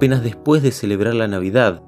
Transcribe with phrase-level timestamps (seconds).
[0.00, 1.82] Apenas después de celebrar la Navidad,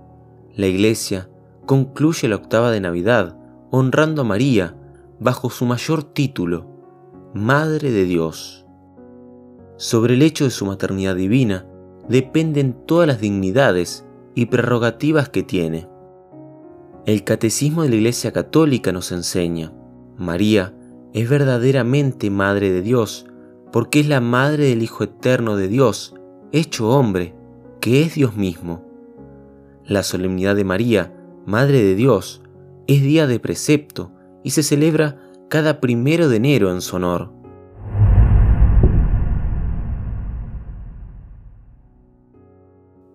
[0.54, 1.30] la Iglesia
[1.64, 3.38] concluye la octava de Navidad
[3.70, 4.76] honrando a María
[5.18, 6.66] bajo su mayor título,
[7.32, 8.66] Madre de Dios.
[9.78, 11.66] Sobre el hecho de su maternidad divina
[12.06, 14.04] dependen todas las dignidades
[14.34, 15.88] y prerrogativas que tiene.
[17.06, 19.72] El Catecismo de la Iglesia Católica nos enseña,
[20.18, 20.74] María
[21.14, 23.24] es verdaderamente Madre de Dios,
[23.72, 26.14] porque es la Madre del Hijo Eterno de Dios,
[26.52, 27.40] hecho hombre,
[27.82, 28.80] que es Dios mismo.
[29.84, 31.12] La solemnidad de María,
[31.44, 32.40] Madre de Dios,
[32.86, 34.12] es día de precepto
[34.44, 37.32] y se celebra cada primero de enero en su honor.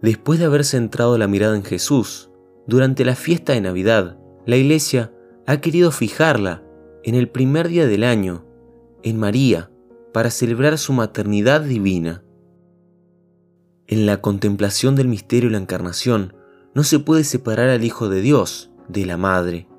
[0.02, 2.30] Después de haber centrado la mirada en Jesús,
[2.68, 5.14] durante la fiesta de Navidad, la Iglesia
[5.46, 6.62] ha querido fijarla
[7.06, 8.44] en el primer día del año,
[9.02, 9.72] en María,
[10.14, 12.26] para celebrar su maternidad divina.
[13.90, 16.34] En la contemplación del misterio de la Encarnación,
[16.74, 19.70] no se puede separar al Hijo de Dios de la Madre.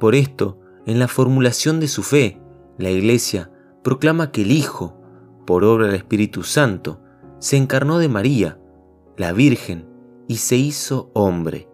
[0.00, 2.40] Por esto, en la formulación de su fe,
[2.78, 3.50] la Iglesia
[3.82, 4.98] proclama que el Hijo,
[5.46, 7.02] por obra del Espíritu Santo,
[7.38, 8.58] se encarnó de María,
[9.18, 9.86] la Virgen,
[10.26, 11.68] y se hizo hombre.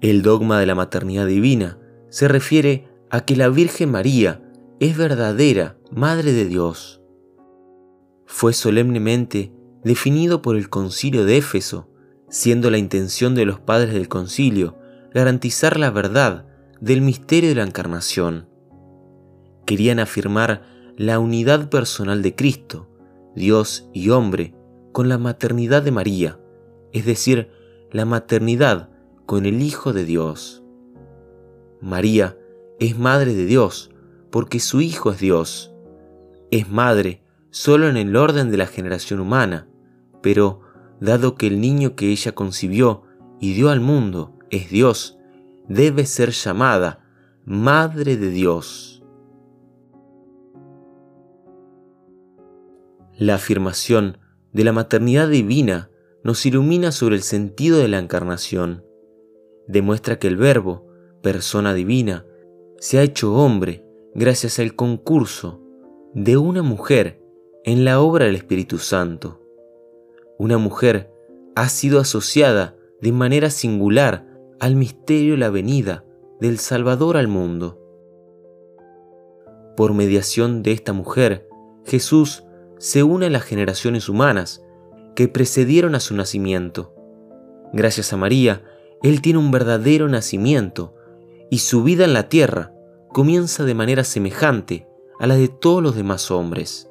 [0.00, 4.40] El dogma de la maternidad divina se refiere a que la Virgen María
[4.78, 7.02] es verdadera Madre de Dios.
[8.30, 9.50] Fue solemnemente
[9.82, 11.88] definido por el concilio de Éfeso,
[12.28, 14.76] siendo la intención de los padres del concilio
[15.14, 16.46] garantizar la verdad
[16.78, 18.46] del misterio de la encarnación.
[19.64, 20.62] Querían afirmar
[20.98, 22.86] la unidad personal de Cristo,
[23.34, 24.54] Dios y hombre,
[24.92, 26.38] con la maternidad de María,
[26.92, 27.50] es decir,
[27.90, 28.90] la maternidad
[29.24, 30.62] con el Hijo de Dios.
[31.80, 32.36] María
[32.78, 33.90] es madre de Dios
[34.30, 35.72] porque su Hijo es Dios.
[36.50, 37.22] Es madre
[37.58, 39.66] solo en el orden de la generación humana,
[40.22, 40.60] pero
[41.00, 43.02] dado que el niño que ella concibió
[43.40, 45.18] y dio al mundo es Dios,
[45.66, 47.04] debe ser llamada
[47.44, 49.02] Madre de Dios.
[53.16, 54.18] La afirmación
[54.52, 55.90] de la maternidad divina
[56.22, 58.84] nos ilumina sobre el sentido de la encarnación.
[59.66, 60.86] Demuestra que el Verbo,
[61.22, 62.24] persona divina,
[62.78, 65.60] se ha hecho hombre gracias al concurso
[66.14, 67.17] de una mujer
[67.68, 69.42] en la obra del Espíritu Santo.
[70.38, 71.12] Una mujer
[71.54, 74.26] ha sido asociada de manera singular
[74.58, 76.02] al misterio de la venida
[76.40, 77.78] del Salvador al mundo.
[79.76, 81.46] Por mediación de esta mujer,
[81.84, 82.42] Jesús
[82.78, 84.64] se une a las generaciones humanas
[85.14, 86.94] que precedieron a su nacimiento.
[87.74, 88.62] Gracias a María,
[89.02, 90.94] Él tiene un verdadero nacimiento
[91.50, 92.72] y su vida en la tierra
[93.12, 94.88] comienza de manera semejante
[95.20, 96.87] a la de todos los demás hombres.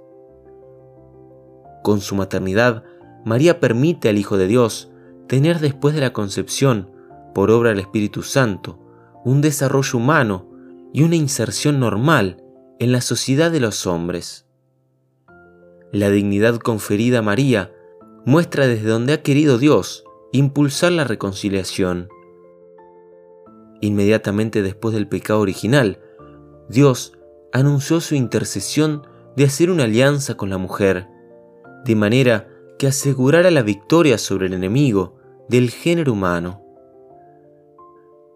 [1.88, 2.84] Con su maternidad,
[3.24, 4.92] María permite al Hijo de Dios
[5.28, 6.92] tener después de la concepción,
[7.34, 8.78] por obra del Espíritu Santo,
[9.24, 10.50] un desarrollo humano
[10.92, 12.44] y una inserción normal
[12.80, 14.46] en la sociedad de los hombres.
[15.94, 17.72] La dignidad conferida a María
[18.26, 22.10] muestra desde donde ha querido Dios impulsar la reconciliación.
[23.80, 26.02] Inmediatamente después del pecado original,
[26.68, 27.14] Dios
[27.54, 31.08] anunció su intercesión de hacer una alianza con la mujer,
[31.88, 35.16] de manera que asegurara la victoria sobre el enemigo
[35.48, 36.62] del género humano.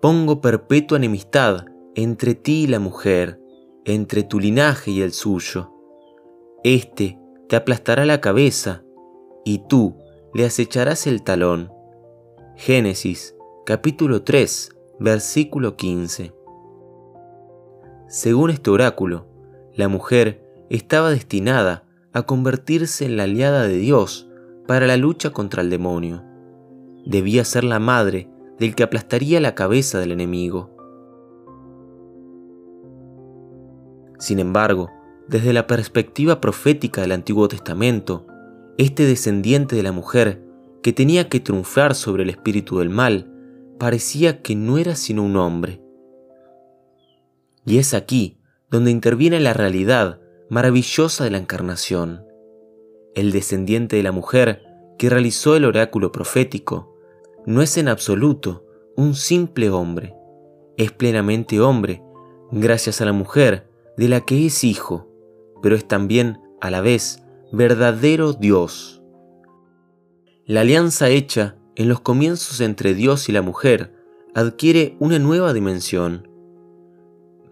[0.02, 3.42] Pongo perpetua enemistad entre ti y la mujer,
[3.84, 5.70] entre tu linaje y el suyo.
[6.64, 7.20] Este
[7.50, 8.84] te aplastará la cabeza
[9.44, 9.98] y tú
[10.34, 11.74] le acecharás el talón.
[12.56, 13.36] Génesis
[13.66, 16.34] capítulo 3 versículo 15.
[18.08, 19.28] Según este oráculo,
[19.76, 24.30] la mujer estaba destinada a convertirse en la aliada de Dios
[24.68, 26.24] para la lucha contra el demonio.
[27.06, 28.30] Debía ser la madre
[28.60, 30.76] del que aplastaría la cabeza del enemigo.
[34.20, 34.90] Sin embargo,
[35.28, 38.28] desde la perspectiva profética del Antiguo Testamento,
[38.78, 40.44] este descendiente de la mujer,
[40.84, 43.32] que tenía que triunfar sobre el espíritu del mal,
[43.80, 45.82] parecía que no era sino un hombre.
[47.66, 48.38] Y es aquí
[48.70, 50.21] donde interviene la realidad
[50.52, 52.26] maravillosa de la encarnación.
[53.16, 54.64] El descendiente de la mujer
[54.98, 56.94] que realizó el oráculo profético
[57.46, 58.66] no es en absoluto
[58.98, 60.14] un simple hombre,
[60.76, 62.04] es plenamente hombre
[62.52, 65.08] gracias a la mujer de la que es hijo,
[65.62, 67.24] pero es también a la vez
[67.54, 69.02] verdadero Dios.
[70.46, 73.94] La alianza hecha en los comienzos entre Dios y la mujer
[74.36, 76.28] adquiere una nueva dimensión.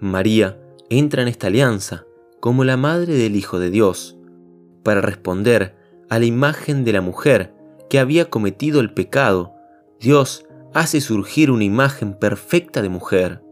[0.01, 0.59] María
[0.89, 2.05] entra en esta alianza
[2.39, 4.17] como la madre del Hijo de Dios,
[4.83, 5.75] para responder
[6.09, 7.53] a la imagen de la mujer
[7.89, 9.53] que había cometido el pecado,
[9.99, 13.43] Dios hace surgir una imagen perfecta de mujer,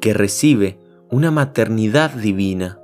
[0.00, 0.78] que recibe
[1.10, 2.78] una maternidad divina.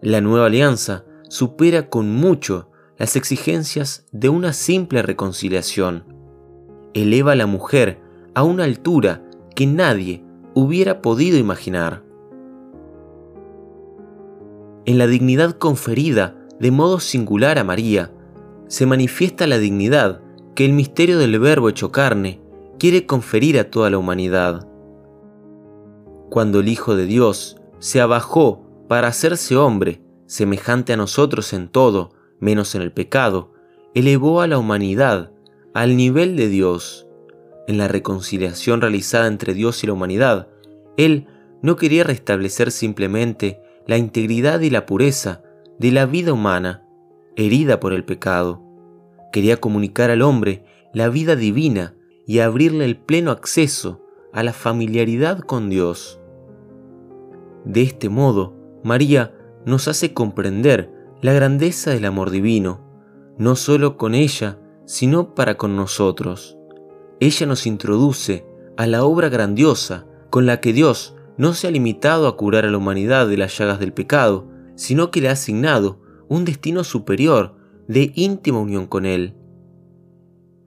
[0.00, 6.04] La nueva alianza supera con mucho las exigencias de una simple reconciliación.
[6.94, 8.00] Eleva a la mujer
[8.34, 9.24] a una altura
[9.54, 10.24] que nadie
[10.54, 12.04] hubiera podido imaginar.
[14.84, 18.10] En la dignidad conferida de modo singular a María,
[18.66, 20.20] se manifiesta la dignidad
[20.54, 22.40] que el misterio del Verbo hecho carne
[22.78, 24.66] quiere conferir a toda la humanidad.
[26.30, 32.10] Cuando el Hijo de Dios se abajó para hacerse hombre, semejante a nosotros en todo,
[32.40, 33.52] menos en el pecado,
[33.94, 35.30] elevó a la humanidad
[35.74, 37.06] al nivel de Dios.
[37.68, 40.48] En la reconciliación realizada entre Dios y la humanidad,
[40.96, 41.28] Él
[41.62, 43.60] no quería restablecer simplemente
[43.92, 45.42] la integridad y la pureza
[45.78, 46.82] de la vida humana
[47.36, 48.62] herida por el pecado.
[49.32, 51.94] Quería comunicar al hombre la vida divina
[52.26, 54.02] y abrirle el pleno acceso
[54.32, 56.18] a la familiaridad con Dios.
[57.66, 59.34] De este modo, María
[59.66, 60.90] nos hace comprender
[61.20, 62.80] la grandeza del amor divino,
[63.36, 66.56] no solo con ella, sino para con nosotros.
[67.20, 68.46] Ella nos introduce
[68.78, 72.70] a la obra grandiosa con la que Dios no se ha limitado a curar a
[72.70, 77.56] la humanidad de las llagas del pecado, sino que le ha asignado un destino superior
[77.88, 79.34] de íntima unión con Él.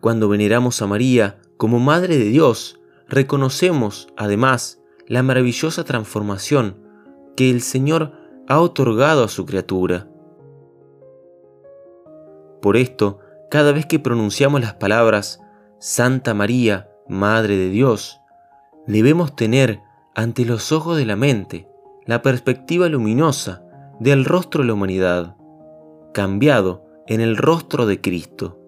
[0.01, 6.77] Cuando veneramos a María como Madre de Dios, reconocemos, además, la maravillosa transformación
[7.35, 8.13] que el Señor
[8.47, 10.07] ha otorgado a su criatura.
[12.61, 13.19] Por esto,
[13.49, 15.39] cada vez que pronunciamos las palabras
[15.79, 18.19] Santa María, Madre de Dios,
[18.87, 19.81] debemos tener
[20.15, 21.67] ante los ojos de la mente
[22.05, 23.63] la perspectiva luminosa
[23.99, 25.35] del rostro de la humanidad,
[26.13, 28.59] cambiado en el rostro de Cristo.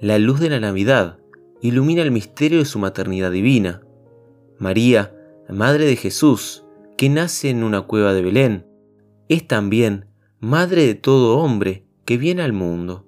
[0.00, 1.18] La luz de la Navidad
[1.62, 3.82] ilumina el misterio de su maternidad divina.
[4.58, 5.12] María,
[5.48, 6.64] Madre de Jesús,
[6.96, 8.66] que nace en una cueva de Belén,
[9.28, 10.06] es también
[10.40, 13.06] Madre de todo hombre que viene al mundo.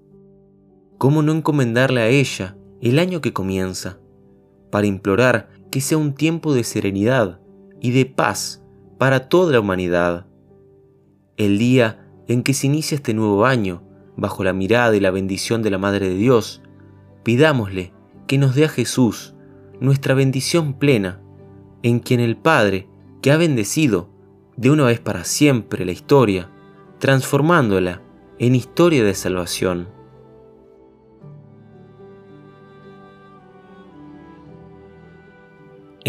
[0.99, 3.99] ¿Cómo no encomendarle a ella el año que comienza,
[4.71, 7.41] para implorar que sea un tiempo de serenidad
[7.81, 8.65] y de paz
[8.99, 10.27] para toda la humanidad.
[11.37, 13.83] El día en que se inicia este nuevo año,
[14.17, 16.63] bajo la mirada y la bendición de la Madre de Dios,
[17.23, 17.93] pidámosle
[18.27, 19.35] que nos dé a Jesús,
[19.81, 21.21] nuestra bendición plena,
[21.83, 22.89] en quien el Padre,
[23.23, 24.11] que ha bendecido
[24.57, 26.51] de una vez para siempre la historia,
[26.99, 28.03] transformándola
[28.39, 29.89] en historia de salvación.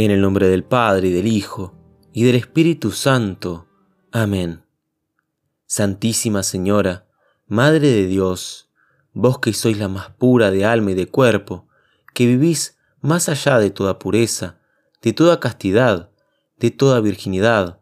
[0.02, 1.74] En el nombre del Padre y del Hijo
[2.14, 3.68] y del Espíritu Santo.
[4.14, 4.64] Amén.
[5.66, 7.06] Santísima Señora,
[7.48, 8.70] Madre de Dios,
[9.12, 11.68] vos que sois la más pura de alma y de cuerpo,
[12.14, 14.62] que vivís más allá de toda pureza,
[15.02, 16.12] de toda castidad,
[16.60, 17.82] de toda virginidad,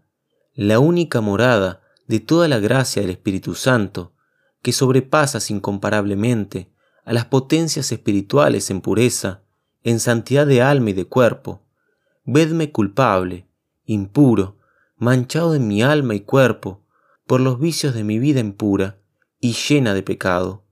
[0.56, 4.16] la única morada de toda la gracia del Espíritu Santo,
[4.64, 6.72] que sobrepasas incomparablemente
[7.06, 9.44] a las potencias espirituales en pureza,
[9.83, 11.67] en santidad de alma y de cuerpo,
[12.28, 13.48] vedme culpable,
[13.86, 14.57] impuro,
[14.98, 16.84] manchado en mi alma y cuerpo
[17.26, 19.00] por los vicios de mi vida impura
[19.40, 20.66] y llena de pecado.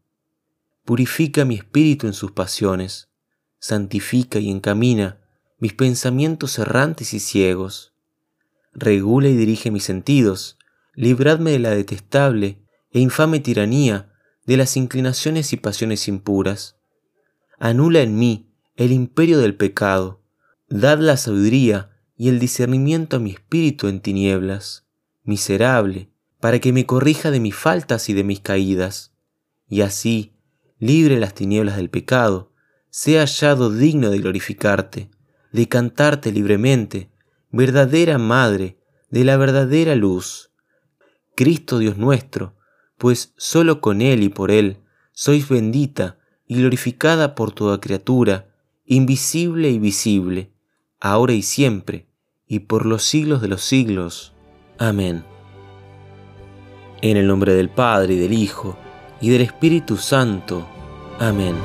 [0.83, 3.09] Purifica mi espíritu en sus pasiones,
[3.57, 5.21] santifica y encamina
[5.57, 7.93] mis pensamientos errantes y ciegos.
[8.73, 10.57] Regula y dirige mis sentidos,
[10.93, 12.59] libradme de la detestable
[12.91, 14.11] e infame tiranía
[14.45, 16.75] de las inclinaciones y pasiones impuras.
[17.57, 20.24] Anula en mí el imperio del pecado,
[20.67, 24.87] Dad la sabiduría y el discernimiento a mi espíritu en tinieblas,
[25.23, 29.13] miserable, para que me corrija de mis faltas y de mis caídas,
[29.69, 30.33] y así,
[30.79, 32.51] libre las tinieblas del pecado,
[32.89, 35.09] sea hallado digno de glorificarte,
[35.51, 37.11] de cantarte libremente,
[37.51, 38.79] verdadera Madre
[39.09, 40.51] de la verdadera luz.
[41.35, 42.55] Cristo Dios nuestro,
[42.97, 44.79] pues sólo con Él y por Él
[45.11, 46.17] sois bendita
[46.47, 48.49] y glorificada por toda criatura,
[48.85, 50.51] invisible y visible,
[50.99, 52.07] ahora y siempre,
[52.47, 54.33] y por los siglos de los siglos.
[54.77, 55.23] Amén.
[57.01, 58.77] En el nombre del Padre y del Hijo
[59.21, 60.67] y del Espíritu Santo.
[61.19, 61.55] Amén.